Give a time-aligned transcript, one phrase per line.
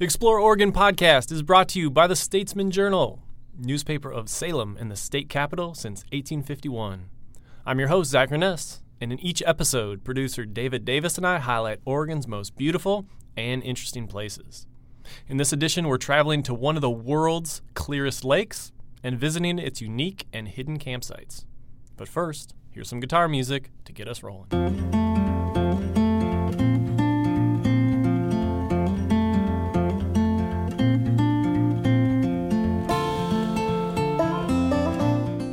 [0.00, 3.20] The Explore Oregon podcast is brought to you by the Statesman Journal,
[3.58, 7.10] newspaper of Salem and the state capital since 1851.
[7.66, 11.82] I'm your host, Zach Urness, and in each episode, producer David Davis and I highlight
[11.84, 13.04] Oregon's most beautiful
[13.36, 14.66] and interesting places.
[15.28, 18.72] In this edition, we're traveling to one of the world's clearest lakes
[19.02, 21.44] and visiting its unique and hidden campsites.
[21.98, 25.09] But first, here's some guitar music to get us rolling.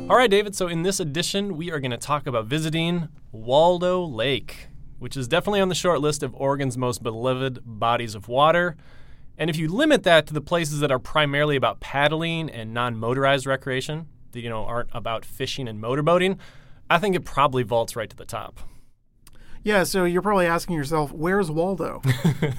[0.08, 0.56] All right, David.
[0.56, 5.28] So, in this edition, we are going to talk about visiting Waldo Lake, which is
[5.28, 8.74] definitely on the short list of Oregon's most beloved bodies of water.
[9.36, 12.96] And if you limit that to the places that are primarily about paddling and non
[12.96, 16.38] motorized recreation, that you know aren't about fishing and motorboating,
[16.88, 18.60] I think it probably vaults right to the top.
[19.64, 22.00] Yeah, so you're probably asking yourself, where's Waldo?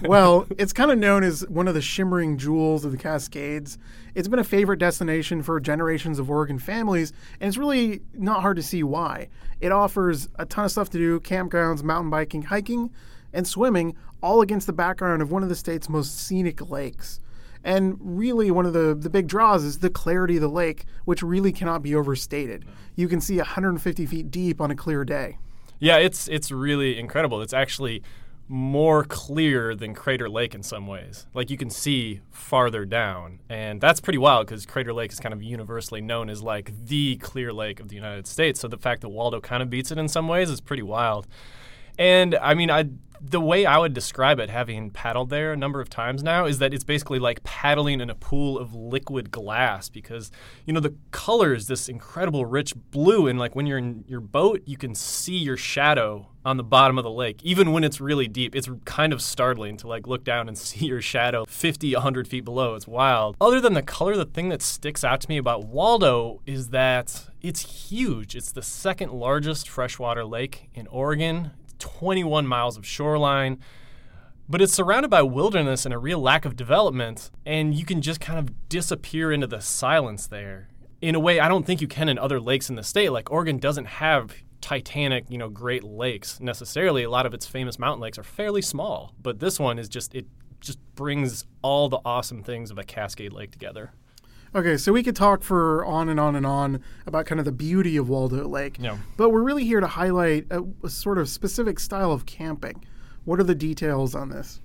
[0.03, 3.77] well, it's kind of known as one of the shimmering jewels of the Cascades.
[4.15, 8.57] It's been a favorite destination for generations of Oregon families, and it's really not hard
[8.57, 9.29] to see why.
[9.59, 12.91] It offers a ton of stuff to do campgrounds, mountain biking, hiking,
[13.33, 17.19] and swimming, all against the background of one of the state's most scenic lakes.
[17.63, 21.21] And really, one of the, the big draws is the clarity of the lake, which
[21.21, 22.65] really cannot be overstated.
[22.95, 25.37] You can see 150 feet deep on a clear day.
[25.79, 27.41] Yeah, it's it's really incredible.
[27.41, 28.03] It's actually
[28.51, 31.27] more clear than Crater Lake in some ways.
[31.33, 35.33] Like you can see farther down, and that's pretty wild because Crater Lake is kind
[35.33, 38.59] of universally known as like the clear lake of the United States.
[38.59, 41.27] So the fact that Waldo kind of beats it in some ways is pretty wild.
[41.99, 42.85] And I mean, I
[43.21, 46.59] the way I would describe it, having paddled there a number of times now, is
[46.59, 50.31] that it's basically like paddling in a pool of liquid glass because,
[50.65, 53.27] you know, the color is this incredible rich blue.
[53.27, 56.97] And like when you're in your boat, you can see your shadow on the bottom
[56.97, 57.43] of the lake.
[57.43, 60.85] Even when it's really deep, it's kind of startling to like look down and see
[60.85, 62.75] your shadow 50, 100 feet below.
[62.75, 63.35] It's wild.
[63.41, 67.27] Other than the color, the thing that sticks out to me about Waldo is that
[67.41, 68.35] it's huge.
[68.35, 71.51] It's the second largest freshwater lake in Oregon.
[71.79, 73.59] 21 miles of shoreline,
[74.47, 78.19] but it's surrounded by wilderness and a real lack of development, and you can just
[78.19, 80.69] kind of disappear into the silence there.
[81.01, 83.11] In a way, I don't think you can in other lakes in the state.
[83.11, 87.03] Like Oregon doesn't have titanic, you know, great lakes necessarily.
[87.03, 90.13] A lot of its famous mountain lakes are fairly small, but this one is just
[90.13, 90.25] it
[90.59, 93.93] just brings all the awesome things of a Cascade Lake together.
[94.55, 97.51] Okay, so we could talk for on and on and on about kind of the
[97.51, 98.77] beauty of Waldo Lake.
[98.79, 98.97] Yeah.
[99.15, 102.83] But we're really here to highlight a, a sort of specific style of camping.
[103.25, 104.59] What are the details on this?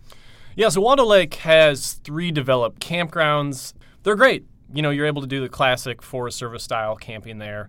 [0.57, 3.75] Yeah, so Waldo Lake has three developed campgrounds.
[4.05, 4.47] They're great.
[4.73, 7.69] You know, you're able to do the classic Forest Service style camping there.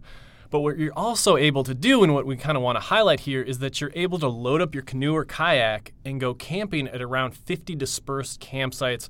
[0.52, 3.22] But what you're also able to do, and what we kind of want to highlight
[3.22, 6.88] here, is that you're able to load up your canoe or kayak and go camping
[6.88, 9.10] at around 50 dispersed campsites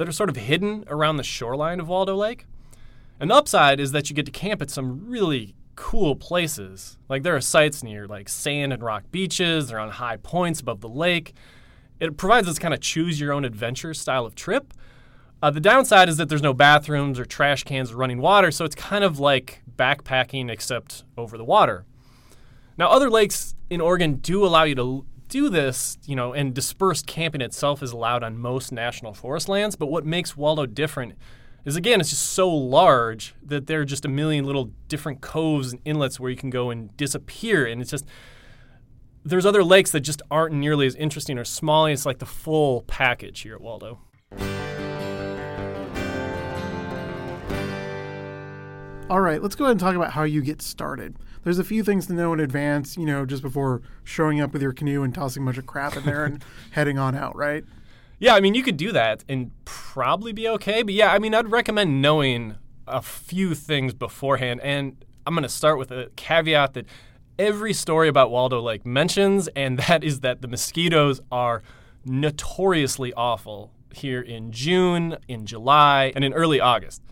[0.00, 2.46] that are sort of hidden around the shoreline of Waldo Lake.
[3.20, 6.96] And the upside is that you get to camp at some really cool places.
[7.10, 10.80] Like there are sites near like sand and rock beaches, they're on high points above
[10.80, 11.34] the lake.
[12.00, 14.72] It provides this kind of choose your own adventure style of trip.
[15.42, 18.64] Uh, the downside is that there's no bathrooms or trash cans or running water, so
[18.64, 21.84] it's kind of like backpacking except over the water.
[22.78, 27.06] Now, other lakes in Oregon do allow you to do this, you know, and dispersed
[27.06, 29.76] camping itself is allowed on most national forest lands.
[29.76, 31.14] But what makes Waldo different
[31.64, 35.72] is, again, it's just so large that there are just a million little different coves
[35.72, 37.64] and inlets where you can go and disappear.
[37.64, 38.04] And it's just,
[39.24, 41.86] there's other lakes that just aren't nearly as interesting or small.
[41.86, 44.00] It's like the full package here at Waldo.
[49.08, 51.16] All right, let's go ahead and talk about how you get started.
[51.42, 54.62] There's a few things to know in advance, you know, just before showing up with
[54.62, 57.64] your canoe and tossing a bunch of crap in there and heading on out, right?
[58.18, 60.82] Yeah, I mean, you could do that and probably be okay.
[60.82, 62.56] But yeah, I mean, I'd recommend knowing
[62.86, 64.60] a few things beforehand.
[64.62, 66.86] And I'm going to start with a caveat that
[67.38, 71.62] every story about Waldo Lake mentions, and that is that the mosquitoes are
[72.04, 77.02] notoriously awful here in June, in July, and in early August.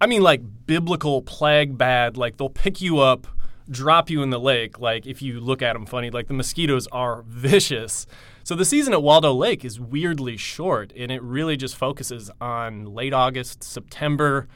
[0.00, 2.16] I mean, like biblical plague bad.
[2.16, 3.26] Like they'll pick you up,
[3.70, 4.78] drop you in the lake.
[4.78, 8.06] Like if you look at them funny, like the mosquitoes are vicious.
[8.44, 12.86] So the season at Waldo Lake is weirdly short, and it really just focuses on
[12.86, 14.48] late August, September,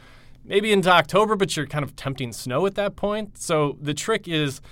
[0.44, 3.36] maybe into October, but you're kind of tempting snow at that point.
[3.38, 4.62] So the trick is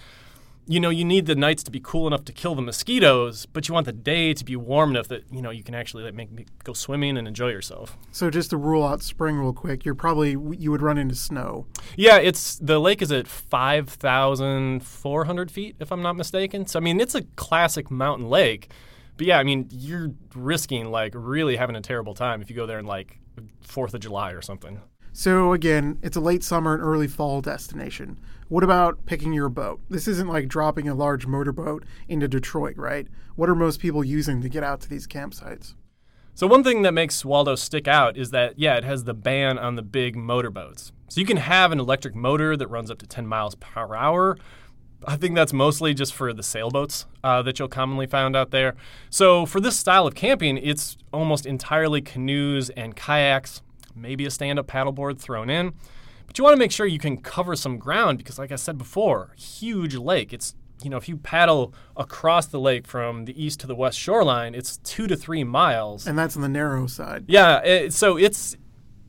[0.71, 3.67] you know, you need the nights to be cool enough to kill the mosquitoes, but
[3.67, 6.15] you want the day to be warm enough that you know you can actually like
[6.15, 7.99] make, make go swimming and enjoy yourself.
[8.13, 11.67] So just to rule out spring real quick, you're probably you would run into snow.
[11.97, 16.69] Yeah, it's the lake is at five thousand four hundred feet, if I'm not mistaken.
[16.69, 18.71] So I mean, it's a classic mountain lake,
[19.17, 22.67] but yeah, I mean, you're risking like really having a terrible time if you go
[22.67, 23.19] there in like
[23.63, 24.81] Fourth of July or something.
[25.13, 28.19] So again, it's a late summer and early fall destination.
[28.49, 29.81] What about picking your boat?
[29.89, 33.07] This isn't like dropping a large motorboat into Detroit, right?
[33.37, 35.75] What are most people using to get out to these campsites?
[36.35, 39.59] So one thing that makes Waldo stick out is that yeah, it has the ban
[39.59, 40.93] on the big motorboats.
[41.09, 44.39] So you can have an electric motor that runs up to 10 miles per hour.
[45.07, 48.75] I think that's mostly just for the sailboats uh, that you'll commonly find out there.
[49.09, 53.63] So for this style of camping, it's almost entirely canoes and kayaks,
[53.95, 55.73] maybe a stand-up paddleboard thrown in.
[56.27, 58.79] But you want to make sure you can cover some ground because, like I said
[58.79, 60.33] before, huge lake.
[60.33, 63.99] It's you know, if you paddle across the lake from the east to the west
[63.99, 66.07] shoreline, it's two to three miles.
[66.07, 67.25] And that's on the narrow side.
[67.29, 68.57] Yeah, it, so it's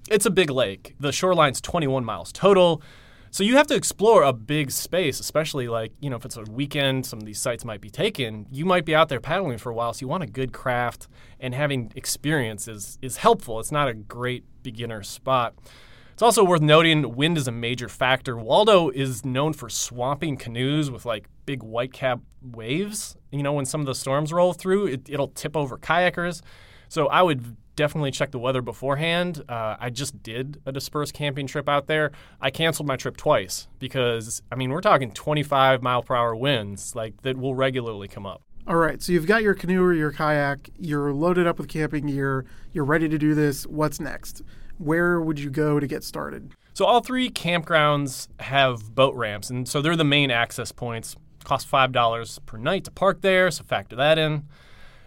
[0.10, 0.96] it's a big lake.
[1.00, 2.82] The shoreline's 21 miles total.
[3.34, 6.44] So you have to explore a big space, especially like, you know, if it's a
[6.44, 8.46] weekend, some of these sites might be taken.
[8.52, 11.08] You might be out there paddling for a while, so you want a good craft
[11.40, 13.62] and having experience is, is helpful.
[13.62, 15.54] It's not a great beginner spot.
[16.12, 18.36] It's also worth noting wind is a major factor.
[18.36, 23.16] Waldo is known for swamping canoes with like big whitecap waves.
[23.32, 26.42] You know, when some of the storms roll through, it, it'll tip over kayakers.
[26.90, 29.44] So I would definitely check the weather beforehand.
[29.50, 32.12] Uh, I just did a dispersed camping trip out there.
[32.40, 36.96] I canceled my trip twice because, I mean, we're talking 25 mile per hour winds
[36.96, 38.44] like that will regularly come up.
[38.68, 42.06] All right, so you've got your canoe or your kayak, you're loaded up with camping
[42.06, 43.66] gear, you're ready to do this.
[43.66, 44.44] What's next?
[44.78, 46.54] Where would you go to get started?
[46.74, 51.16] So all three campgrounds have boat ramps, and so they're the main access points.
[51.44, 54.44] Cost five dollars per night to park there, so factor that in.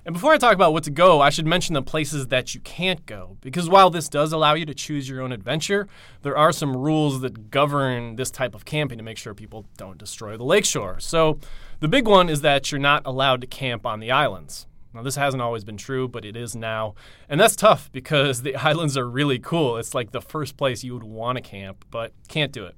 [0.06, 2.61] And before I talk about what to go, I should mention the places that you
[2.61, 3.39] can't go.
[3.41, 5.89] Because while this does allow you to choose your own adventure,
[6.21, 9.97] there are some rules that govern this type of camping to make sure people don't
[9.97, 11.01] destroy the lakeshore.
[11.01, 11.39] So
[11.81, 14.67] the big one is that you're not allowed to camp on the islands.
[14.93, 16.95] Now, this hasn't always been true, but it is now.
[17.29, 19.79] And that's tough because the islands are really cool.
[19.79, 22.77] It's like the first place you would want to camp, but can't do it.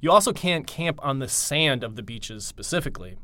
[0.00, 3.18] You also can't camp on the sand of the beaches specifically.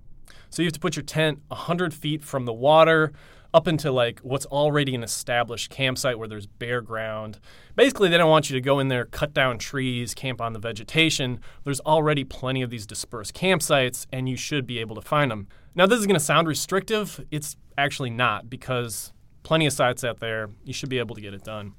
[0.51, 3.13] So you have to put your tent 100 feet from the water
[3.55, 7.41] up into like what's already an established campsite where there's bare ground.
[7.77, 10.59] Basically, they don't want you to go in there, cut down trees, camp on the
[10.59, 11.41] vegetation.
[11.65, 15.49] There's already plenty of these dispersed campsites, and you should be able to find them.
[15.75, 17.25] Now, this is going to sound restrictive.
[17.31, 19.13] It's actually not because
[19.45, 20.51] plenty of sites out there.
[20.65, 21.75] You should be able to get it done.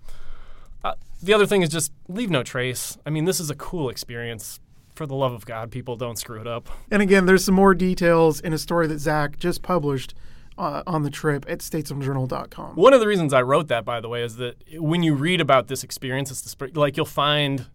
[0.84, 2.98] Uh, the other thing is just leave no trace.
[3.06, 4.60] I mean, this is a cool experience.
[4.96, 6.68] For the love of God, people don't screw it up.
[6.92, 10.14] And again, there's some more details in a story that Zach just published
[10.60, 12.76] uh, on the trip at statesmanjournal.com.
[12.76, 15.40] One of the reasons I wrote that, by the way, is that when you read
[15.40, 17.66] about this experience, it's the, like you'll find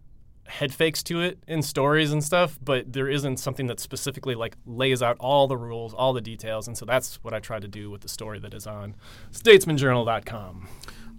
[0.45, 4.55] head fakes to it in stories and stuff, but there isn't something that specifically like
[4.67, 7.67] lays out all the rules, all the details, and so that's what I try to
[7.67, 8.95] do with the story that is on
[9.31, 10.69] statesmanjournal.com.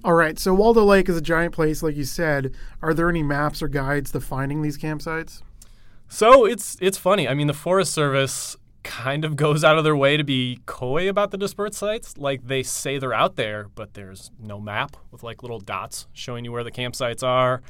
[0.04, 2.54] All right, so Waldo Lake is a giant place, like you said.
[2.80, 5.42] Are there any maps or guides to finding these campsites?
[6.08, 7.26] So it's it's funny.
[7.26, 11.08] I mean, the Forest Service kind of goes out of their way to be coy
[11.08, 12.16] about the dispersed sites.
[12.16, 16.44] Like they say they're out there, but there's no map with like little dots showing
[16.44, 17.62] you where the campsites are.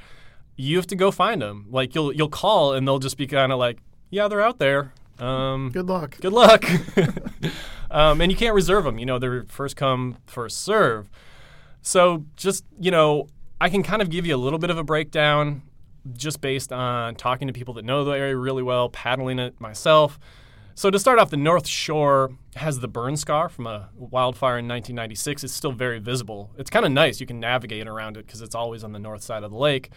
[0.57, 1.67] You have to go find them.
[1.71, 3.79] Like you'll you'll call and they'll just be kind of like,
[4.11, 4.93] yeah, they're out there.
[5.19, 6.19] Um, good luck.
[6.21, 6.65] Good luck.
[7.91, 8.99] um, and you can't reserve them.
[8.99, 11.09] You know, they're first come, first serve.
[11.81, 13.29] So just you know,
[13.59, 15.63] I can kind of give you a little bit of a breakdown
[16.13, 20.19] just based on talking to people that know the area really well, paddling it myself.
[20.79, 24.69] So to start off, the North Shore has the burn scar from a wildfire in
[24.69, 25.43] 1996.
[25.43, 26.51] It's still very visible.
[26.59, 27.19] It's kind of nice.
[27.19, 29.89] You can navigate around it because it's always on the north side of the lake.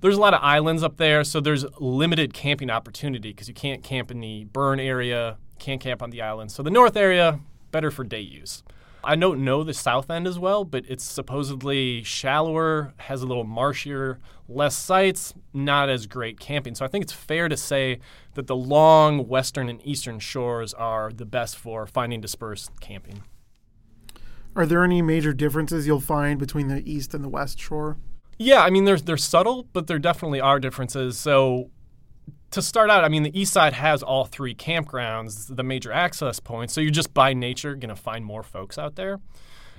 [0.00, 3.84] There's a lot of islands up there, so there's limited camping opportunity because you can't
[3.84, 6.52] camp in the burn area, can't camp on the islands.
[6.52, 7.38] So the north area,
[7.70, 8.64] better for day use.
[9.06, 13.44] I don't know the south end as well, but it's supposedly shallower, has a little
[13.44, 16.74] marshier, less sites, not as great camping.
[16.74, 18.00] So I think it's fair to say
[18.34, 23.22] that the long western and eastern shores are the best for finding dispersed camping.
[24.56, 27.98] Are there any major differences you'll find between the east and the west shore?
[28.38, 31.16] Yeah, I mean, they're, they're subtle, but there definitely are differences.
[31.16, 31.70] So
[32.52, 36.40] to start out, I mean, the east side has all three campgrounds, the major access
[36.40, 36.72] points.
[36.72, 39.20] So you're just by nature going to find more folks out there.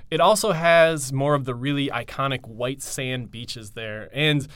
[0.09, 4.09] It also has more of the really iconic white sand beaches there.
[4.13, 4.47] And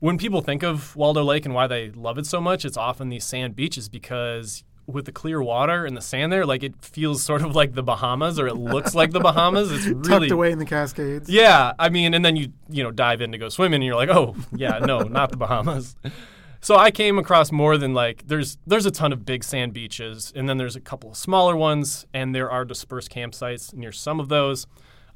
[0.00, 3.08] when people think of Waldo Lake and why they love it so much, it's often
[3.08, 7.22] these sand beaches because with the clear water and the sand there, like it feels
[7.22, 9.70] sort of like the Bahamas, or it looks like the Bahamas.
[9.70, 11.28] It's really tucked away in the Cascades.
[11.28, 13.96] Yeah, I mean, and then you you know dive in to go swimming, and you're
[13.96, 15.94] like, oh yeah, no, not the Bahamas.
[16.60, 20.32] So I came across more than like there's there's a ton of big sand beaches
[20.34, 24.18] and then there's a couple of smaller ones and there are dispersed campsites near some
[24.20, 24.66] of those.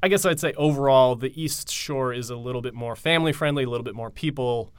[0.01, 3.63] I guess I'd say overall the east shore is a little bit more family friendly,
[3.63, 4.73] a little bit more people,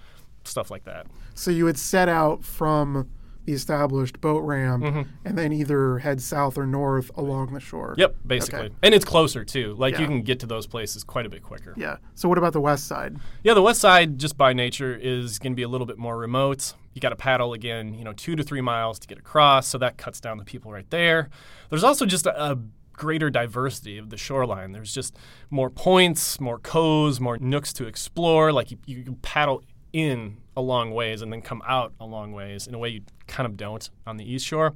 [0.44, 1.06] stuff like that.
[1.34, 3.10] So you would set out from
[3.44, 5.02] the established boat ramp Mm-hmm.
[5.24, 7.94] and then either head south or north along the shore.
[7.98, 8.58] Yep, basically.
[8.66, 8.74] Okay.
[8.82, 9.74] And it's closer too.
[9.78, 11.74] Like you can get to those places quite a bit quicker.
[11.76, 11.96] Yeah.
[12.14, 13.16] So what about the west side?
[13.42, 16.16] Yeah, the west side, just by nature, is going to be a little bit more
[16.16, 16.72] remote.
[16.94, 19.78] You got to paddle again, you know, two to three miles to get across, so
[19.78, 21.28] that cuts down the people right there.
[21.68, 22.58] There's also just a, a
[22.92, 24.70] greater diversity of the shoreline.
[24.72, 25.16] There's just
[25.50, 28.52] more points, more coves, more nooks to explore.
[28.52, 29.62] Like you, you can paddle
[29.94, 33.00] in a long ways and then come out a long ways in a way you
[33.28, 34.74] kind of don't on the east shore.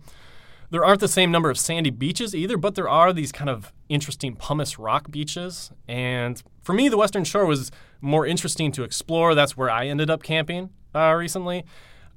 [0.70, 3.72] There aren't the same number of sandy beaches either, but there are these kind of
[3.88, 5.72] interesting pumice rock beaches.
[5.88, 7.70] And for me, the Western Shore was
[8.00, 9.34] more interesting to explore.
[9.34, 11.64] That's where I ended up camping uh, recently.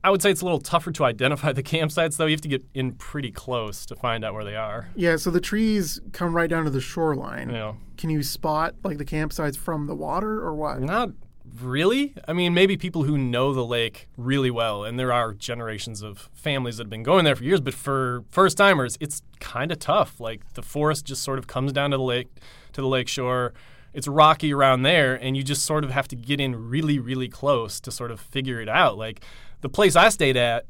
[0.03, 2.25] I would say it's a little tougher to identify the campsites, though.
[2.25, 4.89] You have to get in pretty close to find out where they are.
[4.95, 5.15] Yeah.
[5.15, 7.47] So the trees come right down to the shoreline.
[7.47, 10.81] Know, Can you spot like the campsites from the water or what?
[10.81, 11.11] not
[11.59, 12.13] really.
[12.27, 16.29] I mean, maybe people who know the lake really well, and there are generations of
[16.33, 17.61] families that have been going there for years.
[17.61, 20.19] But for first timers, it's kind of tough.
[20.19, 22.29] Like the forest just sort of comes down to the lake,
[22.73, 23.53] to the lake shore.
[23.93, 27.27] It's rocky around there, and you just sort of have to get in really, really
[27.27, 28.97] close to sort of figure it out.
[28.97, 29.21] Like
[29.61, 30.65] the place I stayed at,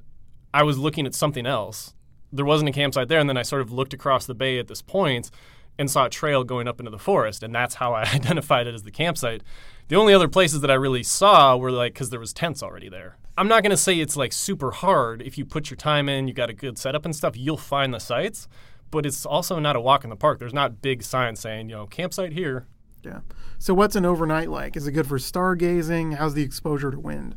[0.54, 1.94] I was looking at something else.
[2.34, 4.68] There wasn't a campsite there, and then I sort of looked across the bay at
[4.68, 5.30] this point
[5.78, 8.74] and saw a trail going up into the forest, and that's how I identified it
[8.74, 9.44] as the campsite.
[9.92, 12.88] The only other places that I really saw were like because there was tents already
[12.88, 13.18] there.
[13.38, 15.22] I'm not to say it's like super hard.
[15.22, 17.94] If you put your time in, you got a good setup and stuff, you'll find
[17.94, 18.48] the sites.
[18.90, 20.40] But it's also not a walk in the park.
[20.40, 22.68] There's not big signs saying, you know, campsite here.
[23.04, 23.20] Yeah.
[23.60, 24.78] So what's an overnight like?
[24.78, 26.16] Is it good for stargazing?
[26.16, 27.36] How's the exposure to wind?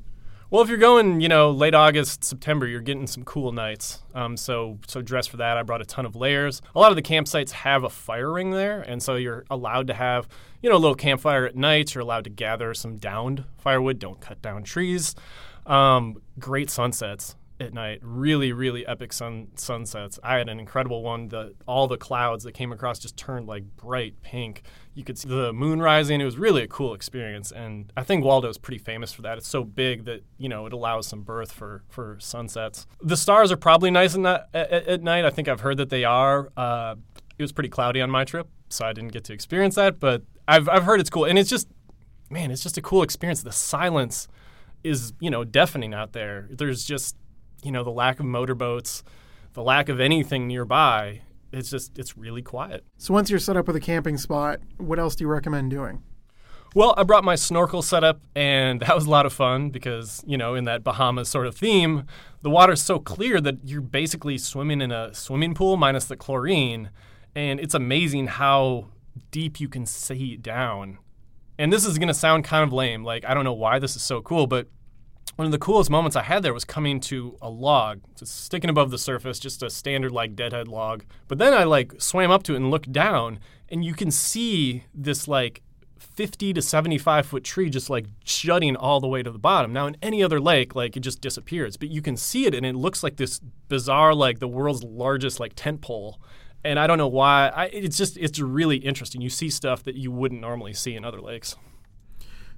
[0.51, 4.03] Well, if you're going, you know, late August, September, you're getting some cool nights.
[4.15, 5.57] Um, so, so dress for that.
[5.57, 6.61] I brought a ton of layers.
[6.75, 9.95] A lot of the campsites have a fire ring there, and so you're allowed to
[9.95, 10.29] have,
[10.61, 11.95] you know, a little campfire at night.
[11.95, 13.99] You're allowed to gather some downed firewood.
[13.99, 15.15] Don't cut down trees.
[15.67, 18.01] Um, great sunsets at night.
[18.03, 20.19] Really, really epic sun sunsets.
[20.23, 21.29] I had an incredible one.
[21.29, 24.63] The all the clouds that came across just turned like bright pink.
[24.95, 26.21] You could see the moon rising.
[26.21, 29.39] It was really a cool experience, and I think Waldo is pretty famous for that.
[29.39, 32.87] It's so big that you know it allows some berth for for sunsets.
[33.03, 35.25] The stars are probably nice that, at, at night.
[35.25, 36.51] I think I've heard that they are.
[36.57, 36.97] Uh,
[37.39, 40.01] it was pretty cloudy on my trip, so I didn't get to experience that.
[40.01, 41.69] But I've I've heard it's cool, and it's just
[42.31, 43.43] man, it's just a cool experience.
[43.43, 44.29] The silence
[44.83, 46.49] is you know deafening out there.
[46.51, 47.17] There's just
[47.63, 49.03] you know the lack of motorboats,
[49.53, 51.23] the lack of anything nearby.
[51.53, 52.85] It's just it's really quiet.
[52.99, 56.03] So once you're set up with a camping spot, what else do you recommend doing?
[56.75, 60.37] Well, I brought my snorkel setup, and that was a lot of fun because, you
[60.37, 62.05] know, in that Bahamas sort of theme,
[62.43, 66.91] the water's so clear that you're basically swimming in a swimming pool minus the chlorine.
[67.37, 68.89] And it's amazing how
[69.31, 70.99] deep you can see down.
[71.59, 73.05] And this is going to sound kind of lame.
[73.05, 74.67] Like, I don't know why this is so cool, but
[75.37, 78.71] one of the coolest moments I had there was coming to a log, just sticking
[78.71, 81.05] above the surface, just a standard like deadhead log.
[81.29, 84.85] But then I like swam up to it and looked down, and you can see
[84.95, 85.63] this like
[85.99, 89.73] 50 to 75 foot tree just like jutting all the way to the bottom.
[89.73, 92.65] Now, in any other lake, like it just disappears, but you can see it, and
[92.65, 96.21] it looks like this bizarre, like the world's largest like tent pole.
[96.63, 97.49] And I don't know why.
[97.55, 99.21] I, it's just it's really interesting.
[99.21, 101.57] You see stuff that you wouldn't normally see in other lakes.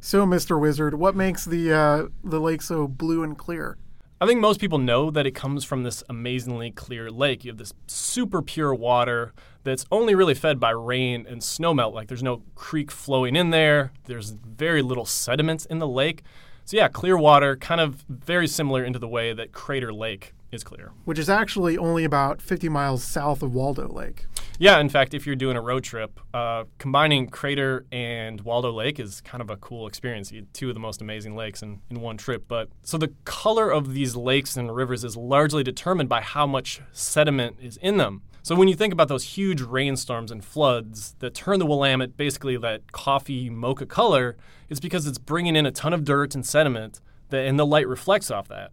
[0.07, 0.61] So, Mr.
[0.61, 3.77] Wizard, what makes the uh, the lake so blue and clear?
[4.21, 7.45] I think most people know that it comes from this amazingly clear lake.
[7.45, 9.33] You have this super pure water
[9.65, 11.93] that's only really fed by rain and snowmelt.
[11.93, 13.91] Like there's no creek flowing in there.
[14.05, 16.23] There's very little sediments in the lake.
[16.67, 20.63] So yeah, clear water, kind of very similar into the way that Crater Lake is
[20.63, 20.93] clear.
[21.05, 24.27] Which is actually only about 50 miles south of Waldo Lake.
[24.59, 28.99] Yeah, in fact, if you're doing a road trip, uh, combining Crater and Waldo Lake
[28.99, 30.33] is kind of a cool experience.
[30.33, 32.45] You two of the most amazing lakes in, in one trip.
[32.49, 36.81] But so the color of these lakes and rivers is largely determined by how much
[36.93, 38.23] sediment is in them.
[38.43, 42.57] So when you think about those huge rainstorms and floods that turn the Willamette basically
[42.57, 44.37] that coffee mocha color,
[44.71, 47.89] it's because it's bringing in a ton of dirt and sediment, that, and the light
[47.89, 48.71] reflects off that.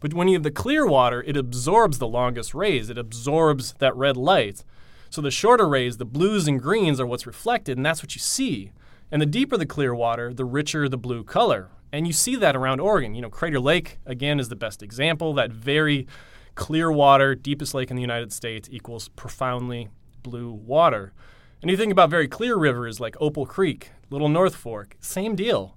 [0.00, 2.88] But when you have the clear water, it absorbs the longest rays.
[2.88, 4.64] It absorbs that red light.
[5.12, 8.18] So the shorter rays, the blues and greens, are what's reflected, and that's what you
[8.18, 8.72] see.
[9.10, 11.68] And the deeper the clear water, the richer the blue color.
[11.92, 13.14] And you see that around Oregon.
[13.14, 15.34] You know, Crater Lake, again, is the best example.
[15.34, 16.06] That very
[16.54, 19.90] clear water, deepest lake in the United States, equals profoundly
[20.22, 21.12] blue water.
[21.60, 25.76] And you think about very clear rivers like Opal Creek, Little North Fork, same deal.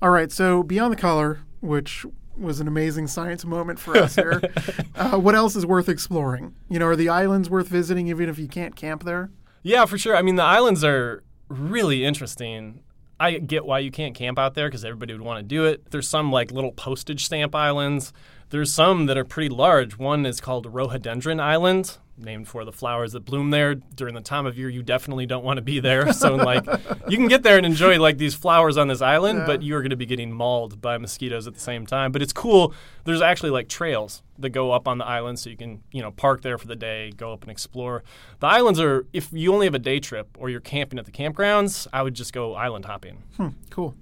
[0.00, 2.06] All right, so beyond the color, which
[2.38, 4.42] was an amazing science moment for us here.
[4.94, 6.54] uh, what else is worth exploring?
[6.68, 9.30] You know, are the islands worth visiting even if you can't camp there?
[9.62, 10.16] Yeah, for sure.
[10.16, 12.82] I mean, the islands are really interesting.
[13.18, 15.90] I get why you can't camp out there because everybody would want to do it.
[15.90, 18.12] There's some like little postage stamp islands.
[18.50, 19.98] There's some that are pretty large.
[19.98, 24.46] One is called Rhododendron Island, named for the flowers that bloom there during the time
[24.46, 26.12] of year you definitely don't want to be there.
[26.16, 26.64] So like
[27.08, 29.46] you can get there and enjoy like these flowers on this island, Yeah.
[29.46, 32.10] but you're going to be getting mauled by mosquitoes at the same time.
[32.12, 32.72] But it's cool.
[33.04, 36.10] There's actually like trails that go up on the island so you can, you know,
[36.10, 38.02] park there for the day, go up and explore.
[38.40, 41.12] The islands are if you only have a day trip or you're camping at the
[41.12, 43.22] campgrounds, I would just go island hopping.
[43.36, 43.94] Hmm, cool.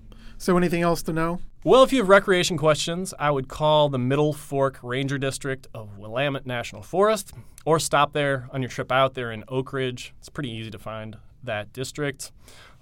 [0.44, 1.40] So, anything else to know?
[1.64, 5.96] Well, if you have recreation questions, I would call the Middle Fork Ranger District of
[5.96, 7.32] Willamette National Forest
[7.64, 10.10] or stop there on your trip out there in Oakridge.
[10.18, 12.30] It's pretty easy to find that district.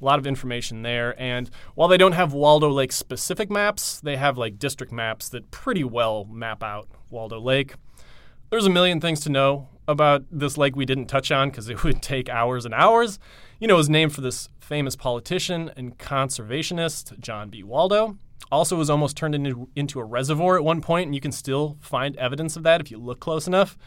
[0.01, 1.15] A lot of information there.
[1.23, 5.53] And while they don't have Waldo Lake specific maps, they have like district maps that
[5.53, 7.77] pretty well map out Waldo Lake.
[8.51, 11.85] There's a million things to know about this lake we didn't touch on because it
[11.85, 13.19] would take hours and hours.
[13.61, 17.63] You know, it was named for this famous politician and conservationist, John B.
[17.63, 18.19] Waldo.
[18.51, 21.79] Also, was almost turned into, into a reservoir at one point, and you can still
[21.81, 23.79] find evidence of that if you look close enough.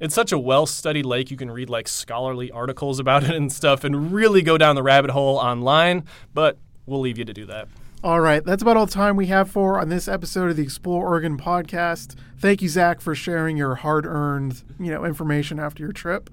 [0.00, 3.52] It's such a well studied lake, you can read like scholarly articles about it and
[3.52, 7.46] stuff and really go down the rabbit hole online, but we'll leave you to do
[7.46, 7.68] that.
[8.02, 10.62] All right, that's about all the time we have for on this episode of the
[10.62, 12.14] Explore Oregon podcast.
[12.38, 16.30] Thank you, Zach, for sharing your hard-earned, you know, information after your trip.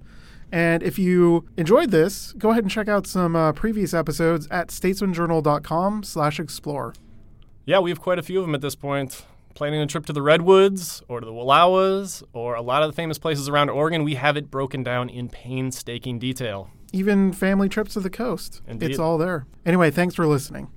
[0.50, 4.70] And if you enjoyed this, go ahead and check out some uh, previous episodes at
[4.70, 6.94] statesmanjournal.com/explore.
[7.66, 9.26] Yeah, we have quite a few of them at this point.
[9.54, 12.96] Planning a trip to the Redwoods or to the Wallowas or a lot of the
[12.96, 16.70] famous places around Oregon, we have it broken down in painstaking detail.
[16.94, 18.62] Even family trips to the coast.
[18.66, 18.92] Indeed.
[18.92, 19.46] It's all there.
[19.66, 20.70] Anyway, thanks for listening.